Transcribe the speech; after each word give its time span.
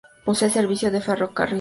Posee 0.25 0.49
servicio 0.49 0.89
de 0.89 0.99
ferrocarriles. 0.99 1.49